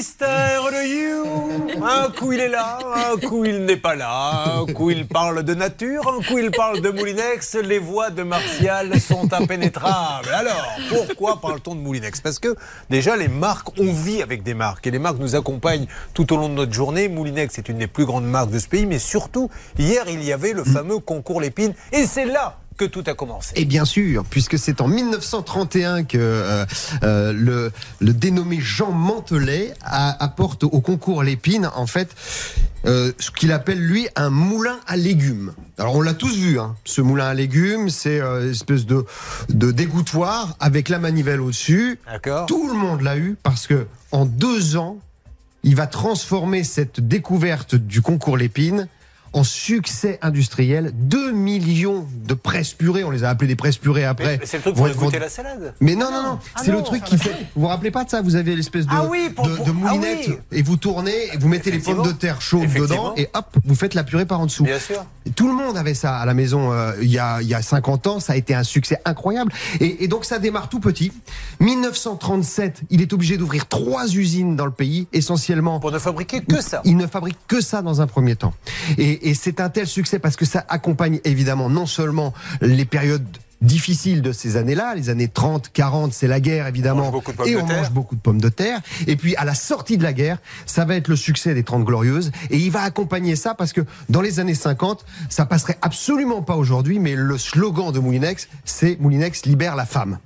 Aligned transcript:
mystère 0.00 0.62
de 0.62 0.82
You. 0.82 1.84
Un 1.84 2.10
coup 2.10 2.32
il 2.32 2.40
est 2.40 2.48
là, 2.48 2.78
un 3.12 3.18
coup 3.18 3.44
il 3.44 3.66
n'est 3.66 3.76
pas 3.76 3.94
là, 3.94 4.56
un 4.56 4.72
coup 4.72 4.88
il 4.88 5.06
parle 5.06 5.42
de 5.42 5.52
nature, 5.52 6.08
un 6.08 6.22
coup 6.22 6.38
il 6.38 6.50
parle 6.50 6.80
de 6.80 6.88
Moulinex. 6.88 7.56
Les 7.56 7.78
voix 7.78 8.08
de 8.08 8.22
Martial 8.22 8.98
sont 8.98 9.30
impénétrables. 9.34 10.30
Alors, 10.32 10.74
pourquoi 10.88 11.38
parle-t-on 11.42 11.74
de 11.74 11.80
Moulinex? 11.80 12.22
Parce 12.22 12.38
que 12.38 12.56
déjà 12.88 13.14
les 13.14 13.28
marques, 13.28 13.78
on 13.78 13.92
vit 13.92 14.22
avec 14.22 14.42
des 14.42 14.54
marques 14.54 14.86
et 14.86 14.90
les 14.90 14.98
marques 14.98 15.18
nous 15.18 15.36
accompagnent 15.36 15.86
tout 16.14 16.32
au 16.32 16.38
long 16.38 16.48
de 16.48 16.54
notre 16.54 16.72
journée. 16.72 17.10
Moulinex 17.10 17.58
est 17.58 17.68
une 17.68 17.76
des 17.76 17.86
plus 17.86 18.06
grandes 18.06 18.24
marques 18.24 18.50
de 18.50 18.58
ce 18.58 18.68
pays, 18.68 18.86
mais 18.86 18.98
surtout, 18.98 19.50
hier 19.78 20.04
il 20.08 20.24
y 20.24 20.32
avait 20.32 20.54
le 20.54 20.64
fameux 20.64 21.00
concours 21.00 21.42
Lépine 21.42 21.74
et 21.92 22.06
c'est 22.06 22.24
là 22.24 22.59
que 22.80 22.86
tout 22.86 23.04
a 23.06 23.12
commencé. 23.14 23.52
Et 23.56 23.66
bien 23.66 23.84
sûr, 23.84 24.24
puisque 24.24 24.58
c'est 24.58 24.80
en 24.80 24.88
1931 24.88 26.04
que 26.04 26.16
euh, 26.18 26.64
euh, 27.02 27.32
le, 27.34 27.70
le 28.00 28.12
dénommé 28.14 28.58
Jean 28.60 28.90
Mantelet 28.90 29.74
a- 29.82 30.22
apporte 30.24 30.64
au 30.64 30.80
concours 30.80 31.22
Lépine, 31.22 31.68
en 31.76 31.86
fait, 31.86 32.08
euh, 32.86 33.12
ce 33.18 33.30
qu'il 33.30 33.52
appelle 33.52 33.78
lui 33.78 34.08
un 34.16 34.30
moulin 34.30 34.78
à 34.86 34.96
légumes. 34.96 35.52
Alors 35.76 35.96
on 35.96 36.00
l'a 36.00 36.14
tous 36.14 36.34
vu, 36.34 36.58
hein, 36.58 36.74
ce 36.86 37.02
moulin 37.02 37.26
à 37.26 37.34
légumes, 37.34 37.90
c'est 37.90 38.18
euh, 38.18 38.44
une 38.46 38.52
espèce 38.52 38.86
de, 38.86 39.04
de 39.50 39.70
dégouttoir 39.72 40.56
avec 40.58 40.88
la 40.88 40.98
manivelle 40.98 41.42
au-dessus. 41.42 41.98
D'accord 42.10 42.46
Tout 42.46 42.66
le 42.68 42.74
monde 42.74 43.02
l'a 43.02 43.18
eu 43.18 43.36
parce 43.42 43.66
que 43.66 43.86
en 44.10 44.24
deux 44.24 44.76
ans, 44.78 44.96
il 45.64 45.76
va 45.76 45.86
transformer 45.86 46.64
cette 46.64 47.06
découverte 47.06 47.74
du 47.74 48.00
concours 48.00 48.38
Lépine 48.38 48.88
en 49.32 49.44
succès 49.44 50.18
industriel. 50.22 50.92
2 50.94 51.30
millions 51.32 52.06
de 52.26 52.34
presses 52.34 52.74
purées, 52.74 53.04
on 53.04 53.10
les 53.10 53.22
a 53.24 53.28
appelées 53.30 53.48
des 53.48 53.56
presses 53.56 53.76
purées 53.76 54.04
après. 54.04 54.38
Mais 54.40 54.46
c'est 54.46 54.56
le 54.56 54.62
truc 54.62 54.74
pour 54.74 54.88
goûter 54.88 55.18
la 55.18 55.28
salade. 55.28 55.74
Mais 55.80 55.94
non, 55.94 56.10
non, 56.10 56.22
non, 56.22 56.38
Ah 56.54 56.62
c'est 56.64 56.72
le 56.72 56.82
truc 56.82 57.04
qui 57.04 57.16
fait. 57.16 57.30
Vous 57.54 57.62
vous 57.62 57.66
rappelez 57.68 57.90
pas 57.90 58.04
de 58.04 58.10
ça? 58.10 58.22
Vous 58.22 58.34
avez 58.36 58.56
l'espèce 58.56 58.86
de, 58.86 58.92
Ah 58.92 59.06
oui, 59.08 59.30
pour- 59.34 59.46
de, 59.46 59.54
pour- 59.54 59.64
de 59.66 59.70
ah 59.70 59.74
moulinette 59.74 60.26
oui. 60.28 60.34
et 60.52 60.62
vous 60.62 60.76
tournez, 60.76 61.14
et 61.32 61.36
vous 61.38 61.48
mettez 61.48 61.70
les 61.70 61.78
pommes 61.78 62.02
de 62.06 62.12
terre 62.12 62.40
chaudes 62.42 62.72
dedans 62.72 63.14
et 63.16 63.28
hop, 63.34 63.56
vous 63.64 63.74
faites 63.74 63.94
la 63.94 64.02
purée 64.04 64.26
par 64.26 64.40
en 64.40 64.46
dessous. 64.46 64.64
Bien 64.64 64.78
sûr. 64.78 65.04
Et 65.26 65.30
Tout 65.30 65.46
le 65.48 65.54
monde 65.54 65.76
avait 65.76 65.94
ça 65.94 66.16
à 66.18 66.26
la 66.26 66.34
maison 66.34 66.72
euh, 66.72 66.92
il, 67.00 67.10
y 67.10 67.18
a, 67.18 67.40
il 67.42 67.48
y 67.48 67.54
a 67.54 67.62
50 67.62 68.06
ans. 68.08 68.20
Ça 68.20 68.32
a 68.32 68.36
été 68.36 68.54
un 68.54 68.64
succès 68.64 68.98
incroyable. 69.04 69.52
Et, 69.80 70.02
et 70.04 70.08
donc 70.08 70.24
ça 70.24 70.38
démarre 70.38 70.68
tout 70.68 70.80
petit. 70.80 71.12
1937, 71.60 72.82
il 72.90 73.00
est 73.02 73.12
obligé 73.12 73.36
d'ouvrir 73.36 73.66
trois 73.66 74.06
usines 74.14 74.56
dans 74.56 74.64
le 74.66 74.70
pays, 74.72 75.06
essentiellement. 75.12 75.78
Pour 75.80 75.92
ne 75.92 75.98
fabriquer 75.98 76.40
que 76.42 76.60
ça. 76.60 76.82
Il 76.84 76.96
ne 76.96 77.06
fabrique 77.06 77.36
que 77.46 77.60
ça 77.60 77.82
dans 77.82 78.00
un 78.00 78.06
premier 78.06 78.36
temps. 78.36 78.54
Et, 78.98 79.19
et 79.22 79.34
c'est 79.34 79.60
un 79.60 79.68
tel 79.68 79.86
succès 79.86 80.18
parce 80.18 80.36
que 80.36 80.44
ça 80.44 80.64
accompagne 80.68 81.20
évidemment 81.24 81.70
non 81.70 81.86
seulement 81.86 82.32
les 82.60 82.84
périodes 82.84 83.26
difficiles 83.62 84.22
de 84.22 84.32
ces 84.32 84.56
années-là, 84.56 84.94
les 84.94 85.10
années 85.10 85.28
30, 85.28 85.70
40, 85.72 86.12
c'est 86.12 86.26
la 86.26 86.40
guerre 86.40 86.66
évidemment, 86.66 87.12
On 87.12 87.44
et 87.44 87.56
on 87.56 87.66
mange 87.66 87.90
beaucoup 87.90 88.16
de 88.16 88.20
pommes 88.20 88.40
de 88.40 88.48
terre. 88.48 88.80
Et 89.06 89.16
puis 89.16 89.36
à 89.36 89.44
la 89.44 89.54
sortie 89.54 89.98
de 89.98 90.02
la 90.02 90.12
guerre, 90.12 90.38
ça 90.66 90.84
va 90.84 90.96
être 90.96 91.08
le 91.08 91.16
succès 91.16 91.54
des 91.54 91.62
30 91.62 91.84
glorieuses, 91.84 92.32
et 92.50 92.56
il 92.56 92.70
va 92.70 92.82
accompagner 92.82 93.36
ça 93.36 93.54
parce 93.54 93.72
que 93.72 93.82
dans 94.08 94.22
les 94.22 94.40
années 94.40 94.54
50, 94.54 95.04
ça 95.28 95.44
passerait 95.44 95.78
absolument 95.82 96.42
pas 96.42 96.56
aujourd'hui, 96.56 96.98
mais 96.98 97.14
le 97.14 97.36
slogan 97.36 97.92
de 97.92 97.98
Moulinex, 97.98 98.48
c'est 98.64 98.98
Moulinex 98.98 99.44
libère 99.44 99.76
la 99.76 99.86
femme. 99.86 100.18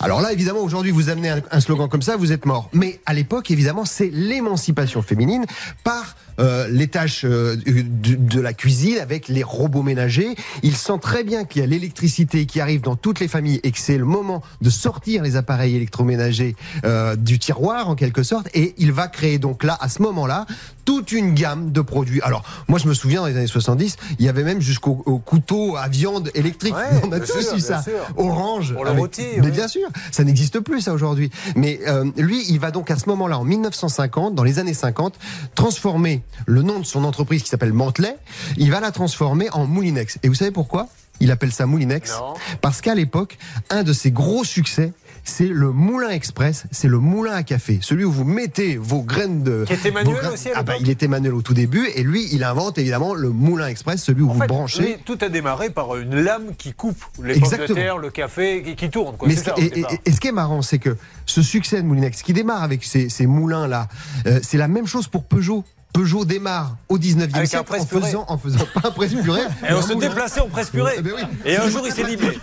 Alors 0.00 0.20
là, 0.20 0.32
évidemment, 0.32 0.60
aujourd'hui, 0.60 0.90
vous 0.90 1.10
amenez 1.10 1.34
un, 1.50 1.60
slogan 1.60 1.88
comme 1.88 2.02
ça, 2.02 2.16
vous 2.16 2.32
êtes 2.32 2.46
mort. 2.46 2.68
Mais 2.72 3.00
à 3.06 3.14
l'époque, 3.14 3.50
évidemment, 3.50 3.84
c'est 3.84 4.10
l'émancipation 4.12 5.02
féminine 5.02 5.44
par 5.84 6.16
euh, 6.40 6.66
les 6.68 6.88
tâches 6.88 7.24
euh, 7.24 7.56
de, 7.56 8.14
de 8.14 8.40
la 8.40 8.52
cuisine 8.52 8.98
avec 8.98 9.28
les 9.28 9.42
robots 9.42 9.82
ménagers. 9.82 10.34
Il 10.62 10.76
sent 10.76 10.98
très 11.00 11.24
bien 11.24 11.44
qu'il 11.44 11.60
y 11.60 11.64
a 11.64 11.66
l'électricité 11.66 12.46
qui 12.46 12.60
arrive 12.60 12.80
dans 12.80 12.96
toutes 12.96 13.20
les 13.20 13.28
familles 13.28 13.60
et 13.62 13.70
que 13.70 13.78
c'est 13.78 13.98
le 13.98 14.04
moment 14.04 14.42
de 14.60 14.70
sortir 14.70 15.22
les 15.22 15.36
appareils 15.36 15.76
électroménagers 15.76 16.56
euh, 16.84 17.16
du 17.16 17.38
tiroir, 17.38 17.88
en 17.88 17.94
quelque 17.94 18.22
sorte. 18.22 18.48
Et 18.54 18.74
il 18.78 18.92
va 18.92 19.08
créer 19.08 19.38
donc 19.38 19.62
là, 19.62 19.76
à 19.80 19.88
ce 19.88 20.02
moment-là, 20.02 20.46
toute 20.84 21.12
une 21.12 21.34
gamme 21.34 21.70
de 21.72 21.80
produits. 21.80 22.20
Alors, 22.22 22.42
moi, 22.68 22.78
je 22.78 22.88
me 22.88 22.94
souviens, 22.94 23.20
dans 23.20 23.26
les 23.26 23.36
années 23.36 23.46
70, 23.46 23.96
il 24.18 24.24
y 24.24 24.28
avait 24.28 24.42
même 24.42 24.60
jusqu'au 24.60 25.02
au 25.06 25.18
couteau 25.18 25.76
à 25.76 25.88
viande 25.88 26.30
électrique. 26.34 26.74
Ouais, 26.74 27.00
On 27.04 27.12
a 27.12 27.20
tous 27.20 27.26
sûr, 27.40 27.52
eu 27.52 27.56
bien 27.56 27.64
ça. 27.64 27.82
sûr. 27.82 27.92
Orange. 28.16 28.74
Pour 28.74 28.84
le 28.84 28.90
avec- 28.90 29.00
rôti, 29.00 29.22
Mais 29.38 29.44
oui. 29.46 29.50
bien 29.52 29.68
sûr, 29.68 29.88
ça 30.10 30.24
n'existe 30.24 30.60
plus 30.60 30.80
ça 30.80 30.92
aujourd'hui. 30.92 31.30
Mais 31.56 31.80
euh, 31.86 32.04
lui, 32.16 32.44
il 32.48 32.58
va 32.58 32.70
donc 32.70 32.90
à 32.90 32.96
ce 32.96 33.08
moment-là, 33.10 33.38
en 33.38 33.44
1950, 33.44 34.34
dans 34.34 34.42
les 34.44 34.58
années 34.58 34.74
50, 34.74 35.14
transformer 35.54 36.22
le 36.46 36.62
nom 36.62 36.78
de 36.80 36.84
son 36.84 37.04
entreprise 37.04 37.42
qui 37.42 37.48
s'appelle 37.48 37.72
Mantelet. 37.72 38.16
Il 38.56 38.70
va 38.70 38.80
la 38.80 38.90
transformer 38.90 39.48
en 39.52 39.66
Moulinex. 39.66 40.18
Et 40.22 40.28
vous 40.28 40.34
savez 40.34 40.50
pourquoi? 40.50 40.88
Il 41.20 41.30
appelle 41.30 41.52
ça 41.52 41.66
Moulinex 41.66 42.10
Non. 42.18 42.34
parce 42.60 42.80
qu'à 42.80 42.94
l'époque, 42.96 43.38
un 43.70 43.84
de 43.84 43.92
ses 43.92 44.10
gros 44.10 44.42
succès, 44.44 44.92
c'est 45.24 45.46
le 45.46 45.70
moulin 45.70 46.08
express, 46.10 46.64
c'est 46.70 46.88
le 46.88 46.98
moulin 46.98 47.32
à 47.32 47.42
café, 47.42 47.78
celui 47.80 48.04
où 48.04 48.10
vous 48.10 48.24
mettez 48.24 48.76
vos 48.76 49.02
graines 49.02 49.42
de. 49.42 49.64
Qui 49.66 49.74
était 49.74 49.90
manuel 49.90 50.16
graines- 50.16 50.32
aussi 50.32 50.48
à 50.50 50.54
Ah 50.56 50.62
bah, 50.62 50.74
il 50.80 50.90
était 50.90 51.06
manuel 51.08 51.34
au 51.34 51.42
tout 51.42 51.54
début, 51.54 51.86
et 51.94 52.02
lui, 52.02 52.26
il 52.32 52.42
invente 52.44 52.78
évidemment 52.78 53.14
le 53.14 53.30
moulin 53.30 53.68
express, 53.68 54.02
celui 54.02 54.22
où 54.22 54.30
En 54.30 54.34
vous 54.34 54.40
fait, 54.40 54.46
branchez. 54.46 54.98
tout 55.04 55.18
a 55.20 55.28
démarré 55.28 55.70
par 55.70 55.96
une 55.96 56.14
lame 56.20 56.54
qui 56.58 56.72
coupe 56.72 56.96
les 57.22 57.34
pommes 57.34 57.40
de 57.42 57.46
Exactement. 57.54 57.74
terre, 57.78 57.98
le 57.98 58.10
café, 58.10 58.62
qui, 58.62 58.74
qui 58.76 58.90
tourne. 58.90 59.16
Quoi. 59.16 59.28
Mais 59.28 59.36
ce, 59.36 59.44
ça, 59.44 59.54
et, 59.58 59.80
et- 59.80 59.84
et 60.06 60.12
ce 60.12 60.20
qui 60.20 60.28
est 60.28 60.32
marrant, 60.32 60.62
c'est 60.62 60.78
que 60.78 60.96
ce 61.26 61.42
succès 61.42 61.80
de 61.82 61.86
Moulinex, 61.86 62.22
qui 62.22 62.32
démarre 62.32 62.62
avec 62.62 62.82
ces, 62.84 63.08
ces 63.08 63.26
moulins-là, 63.26 63.88
euh, 64.26 64.40
c'est 64.42 64.58
la 64.58 64.68
même 64.68 64.86
chose 64.86 65.06
pour 65.08 65.24
Peugeot. 65.24 65.64
Peugeot 65.92 66.24
démarre 66.24 66.76
au 66.88 66.98
19e 66.98 67.22
Avec 67.34 67.36
un 67.36 67.44
siècle 67.46 67.74
en 67.78 67.84
faisant, 67.86 68.24
en 68.28 68.38
faisant 68.38 68.64
pas 68.74 68.88
un 68.88 68.90
presse 68.92 69.12
purée. 69.14 69.42
Et 69.68 69.72
on 69.74 69.82
se 69.82 69.92
déplaçait 69.92 70.40
en 70.40 70.48
presse 70.48 70.70
purée. 70.70 70.94
Eh 70.98 71.02
ben 71.02 71.12
oui. 71.16 71.22
Et 71.44 71.56
un 71.56 71.68
jour, 71.68 71.82
il 71.84 71.92
s'est 71.92 72.04
libéré. 72.04 72.38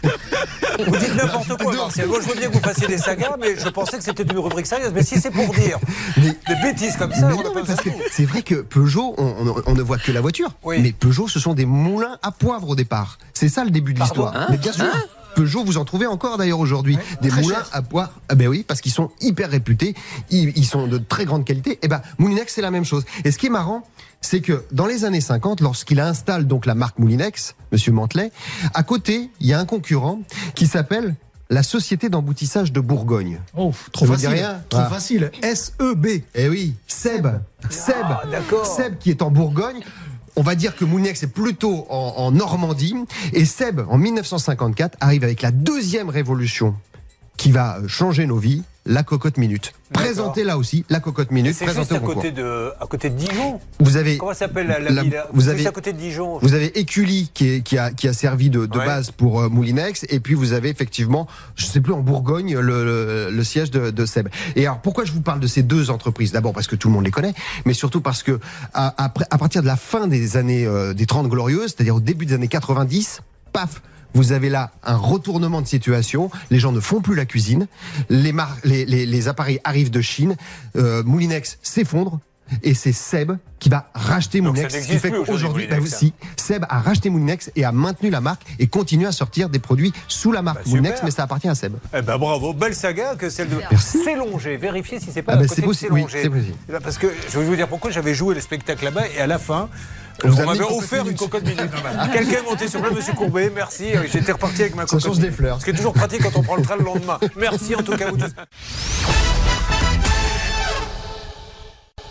Vous 0.86 0.96
dites 0.98 1.16
n'importe 1.16 1.62
quoi, 1.62 1.74
Martial. 1.76 2.08
Moi, 2.08 2.20
je 2.22 2.28
veux 2.30 2.36
bien 2.36 2.48
que 2.50 2.54
vous 2.54 2.60
fassiez 2.64 2.88
des 2.88 2.98
sagas, 3.00 3.36
mais 3.40 3.58
je 3.58 3.68
pensais 3.70 3.98
que 3.98 4.04
c'était 4.04 4.24
une 4.24 4.38
rubrique 4.38 4.68
sérieuse. 4.68 4.92
Mais 4.94 5.04
si 5.04 5.20
c'est 5.20 5.32
pour 5.32 5.52
dire 5.54 5.80
Mais- 6.18 6.38
des 6.48 6.62
bêtises 6.62 6.96
comme 6.96 7.12
ça, 7.12 7.28
Mais 7.28 7.34
on 7.34 7.44
non, 7.44 7.52
mais 7.56 7.64
parce 7.64 7.82
que 7.82 7.90
c'est 8.12 8.26
vrai 8.26 8.44
que 8.44 8.56
Peugeot, 8.56 9.16
on, 9.18 9.48
on- 9.48 9.64
on 9.66 9.74
ne 9.74 9.82
voit 9.82 9.98
que 9.98 10.12
la 10.12 10.22
voiture. 10.22 10.52
Oui. 10.64 10.78
Mais 10.82 10.92
Peugeot, 10.92 11.28
ce 11.28 11.40
sont 11.40 11.54
des 11.54 11.66
moulins 11.66 12.18
à 12.22 12.32
poivre 12.32 12.70
au 12.70 12.76
départ. 12.76 13.18
C'est 13.34 13.50
ça 13.50 13.64
le 13.64 13.72
début 13.72 13.94
de 13.94 14.00
l'histoire. 14.00 14.36
Hein 14.36 14.48
Mais 14.52 14.58
bien 14.58 14.72
sûr. 14.72 14.86
Peugeot, 15.40 15.64
vous 15.64 15.78
en 15.78 15.86
trouvez 15.86 16.06
encore 16.06 16.38
d'ailleurs 16.38 16.60
aujourd'hui. 16.60 16.98
des 17.22 17.30
moulins 17.32 17.56
cher. 17.60 17.70
à 17.72 17.82
poivre. 17.82 18.12
Ah 18.28 18.36
ben 18.36 18.50
oui, 18.50 18.66
parce 18.68 18.82
qu'ils 18.82 18.92
sont 18.92 19.10
hyper 19.22 19.50
réputés. 19.50 19.96
Ils, 20.32 20.52
ils 20.58 20.66
sont 20.66 20.86
de 20.86 20.98
très 20.98 21.24
grande 21.24 21.46
qualité. 21.46 21.80
Et 21.82 21.88
ben, 21.88 22.02
Moulinex, 22.18 22.54
c'est 22.54 22.62
la 22.62 22.72
même 22.72 22.84
chose. 22.84 23.06
Et 23.24 23.32
ce 23.32 23.38
qui 23.38 23.46
est 23.46 23.50
marrant, 23.50 23.84
c'est 24.20 24.42
que 24.42 24.66
dans 24.74 24.86
les 24.86 25.06
années 25.06 25.22
50, 25.22 25.62
lorsqu'il 25.62 26.02
installe 26.02 26.46
donc 26.46 26.66
la 26.66 26.76
marque 26.76 27.00
Moulinex, 27.00 27.56
Monsieur 27.72 27.94
Mantelet, 27.94 28.34
à 28.74 28.84
côté, 28.84 29.30
il 29.40 29.48
y 29.48 29.54
a 29.54 29.60
un 29.60 29.66
concurrent 29.66 30.20
qui 30.56 30.68
s'appelle 30.68 31.16
la 31.50 31.64
Société 31.64 32.10
d'emboutissage 32.10 32.74
de 32.74 32.82
Bourgogne. 32.82 33.40
Oh, 33.58 33.72
trop 33.94 34.06
Ça 34.08 34.12
facile. 34.14 34.28
rien 34.30 34.62
Trop 34.68 34.82
Ah. 34.84 34.90
facile. 34.90 35.32
S-E-B. 35.42 36.08
Eh 36.36 36.50
oui, 36.50 36.76
Seb. 36.86 37.28
Seb. 37.70 37.96
Ah, 38.04 38.22
d'accord. 38.30 38.66
Seb 38.66 38.98
qui 39.00 39.10
est 39.10 39.22
en 39.22 39.32
Bourgogne. 39.32 39.80
On 40.36 40.42
va 40.42 40.56
dire 40.56 40.76
que 40.76 40.86
Moulinex 40.86 41.24
est 41.24 41.34
plutôt 41.34 41.86
en, 41.90 42.14
en 42.18 42.32
Normandie. 42.32 42.96
Et 43.34 43.46
Seb, 43.46 43.82
en 43.90 43.98
1954, 43.98 44.98
arrive 45.00 45.24
avec 45.24 45.42
la 45.42 45.52
deuxième 45.52 46.10
révolution 46.10 46.76
qui 47.38 47.52
va 47.52 47.78
euh, 47.78 47.88
changer 47.88 48.28
nos 48.28 48.38
vies, 48.38 48.64
la 48.90 49.04
cocotte 49.04 49.38
minute. 49.38 49.72
Présentez 49.94 50.44
là 50.44 50.58
aussi 50.58 50.84
la 50.90 51.00
cocotte 51.00 51.30
minute, 51.32 51.54
C'est 51.56 51.66
juste 51.74 51.92
à 51.92 52.00
côté, 52.00 52.32
de, 52.32 52.72
à 52.82 52.88
côté 52.88 53.10
de 53.12 53.16
Dijon. 53.16 53.60
Vous 53.80 53.98
avez, 53.98 54.18
Comment 54.18 54.34
s'appelle 54.34 54.66
la, 54.68 54.80
la 54.80 54.90
La- 54.90 55.04
ville? 55.04 55.24
vous 55.32 55.42
Juste 55.42 55.52
avez- 55.52 55.68
à 55.68 55.72
côté 55.72 55.94
de 55.94 55.98
Dijon. 56.00 56.40
vous 56.42 56.54
avez 56.56 56.78
Écully 56.80 57.30
qui, 57.34 57.48
est- 57.50 57.62
qui, 57.62 57.78
a, 57.78 57.92
qui 57.92 58.08
a 58.08 58.14
servi 58.14 58.50
de, 58.50 58.66
de 58.66 58.78
Ouais. 58.80 58.86
base 58.86 59.12
pour 59.12 59.42
euh, 59.42 59.50
Moulinex, 59.50 60.06
et 60.10 60.20
puis 60.20 60.34
vous 60.34 60.54
avez 60.54 60.70
effectivement, 60.70 61.28
je 61.56 61.66
sais 61.68 61.82
plus 61.82 61.94
en 61.94 62.00
Bourgogne, 62.02 62.58
le, 62.58 62.84
le- 62.84 63.30
le 63.32 63.44
siège 63.44 63.70
de, 63.72 63.92
de 63.92 64.06
Seb. 64.08 64.28
Et 64.56 64.66
alors 64.66 64.80
pourquoi 64.82 65.06
je 65.06 65.12
vous 65.12 65.22
parle 65.22 65.40
de 65.40 65.48
ces 65.48 65.62
deux 65.64 65.92
entreprises? 65.92 66.32
D'abord 66.32 66.54
parce 66.54 66.68
que 66.68 66.76
tout 66.76 66.88
le 66.88 66.94
monde 66.96 67.06
les 67.06 67.12
connaît, 67.12 67.34
mais 67.66 67.74
surtout 67.74 68.02
parce 68.02 68.24
que 68.24 68.40
à, 68.74 68.94
à 69.06 69.38
partir 69.38 69.62
de 69.62 69.68
la 69.68 69.76
fin 69.76 70.08
des 70.08 70.36
années 70.36 70.66
euh, 70.66 70.94
des 70.94 71.06
30 71.06 71.28
glorieuses, 71.30 71.74
c'est-à-dire 71.76 71.96
au 71.96 72.00
début 72.02 72.26
des 72.26 72.34
années 72.34 72.48
90, 72.48 73.22
paf 73.54 73.82
vous 74.14 74.32
avez 74.32 74.50
là 74.50 74.72
un 74.84 74.96
retournement 74.96 75.62
de 75.62 75.68
situation. 75.68 76.30
Les 76.50 76.60
gens 76.60 76.72
ne 76.72 76.80
font 76.80 77.02
plus 77.02 77.16
la 77.16 77.26
cuisine. 77.26 77.68
Les, 78.10 79.28
appareils 79.28 79.60
arrivent 79.64 79.92
de 79.92 80.02
Chine. 80.02 80.36
Euh, 80.76 81.04
Moulinex 81.04 81.60
s'effondre. 81.62 82.20
Et 82.64 82.74
c'est 82.74 82.92
Seb 82.92 83.34
qui 83.60 83.70
va 83.70 83.90
racheter 83.94 84.40
Donc 84.42 84.56
ça 84.56 84.64
Moulinex. 84.64 84.86
Ce 84.86 84.92
qui 84.92 84.98
fait 84.98 85.12
qu'aujourd'hui, 85.12 85.66
aujourd'hui, 85.66 85.68
bah, 85.68 85.78
si, 85.86 86.14
Seb 86.38 86.66
a 86.70 86.80
racheté 86.80 87.10
Moulinex 87.10 87.52
et 87.56 87.66
a 87.66 87.72
maintenu 87.72 88.10
la 88.10 88.22
marque 88.22 88.44
et 88.60 88.68
continue 88.68 89.06
à 89.06 89.12
sortir 89.12 89.50
des 89.50 89.60
produits 89.60 89.94
sous 90.08 90.32
la 90.32 90.42
marque 90.42 90.64
Bah, 90.64 90.70
Moulinex, 90.70 91.02
mais 91.04 91.12
ça 91.12 91.24
appartient 91.24 91.50
à 91.50 91.56
Seb. 91.56 91.74
Eh 91.96 92.02
ben 92.02 92.18
bravo, 92.18 92.54
belle 92.54 92.76
saga 92.76 93.16
que 93.16 93.30
celle 93.30 93.50
de. 93.50 93.58
Célonger. 93.78 94.58
Vérifiez 94.58 95.00
si 95.00 95.12
c'est 95.12 95.22
pas 95.22 95.34
Ah 95.34 95.38
côté 95.38 95.56
c'est 95.56 95.62
possible, 95.62 95.94
oui, 95.94 96.04
possible. 96.04 96.44
Eh 96.68 96.72
ben, 96.72 96.80
Parce 96.82 96.98
que 96.98 97.08
je 97.32 97.40
vais 97.40 97.46
vous 97.46 97.56
dire 97.56 97.68
pourquoi 97.68 97.92
j'avais 97.92 98.14
joué 98.14 98.36
le 98.36 98.42
spectacle 98.42 98.86
là-bas 98.86 99.08
et 99.16 99.20
à 99.20 99.28
la 99.28 99.40
fin. 99.40 99.70
On 100.24 100.30
vous 100.30 100.42
on 100.42 100.46
m'avait 100.46 100.58
une 100.58 100.66
cocotte 100.66 100.84
offert 100.84 101.08
une 101.08 101.16
cocotte 101.16 101.44
minute. 101.44 101.60
Quelqu'un 102.14 102.40
est 102.40 102.50
monté 102.50 102.68
sur 102.68 102.82
le 102.82 102.92
monsieur 102.92 103.14
Courbet, 103.14 103.52
merci. 103.54 103.86
J'étais 104.12 104.34
reparti 104.34 104.62
avec 104.62 104.76
ma 104.76 104.82
Ça 104.82 104.88
cocotte 104.88 105.06
change 105.06 105.20
des 105.20 105.32
fleurs. 105.32 105.60
Ce 105.60 105.66
qui 105.66 105.72
est 105.72 105.76
toujours 105.76 105.94
pratique 105.94 106.24
quand 106.24 106.38
on 106.38 106.44
prend 106.44 106.56
le 106.58 106.64
train 106.64 106.76
le 106.76 106.84
lendemain. 106.84 107.20
Merci 107.38 107.76
en 107.76 107.84
tout 107.84 107.96
cas 107.96 108.10
vous 108.10 108.18
tous. 108.18 108.34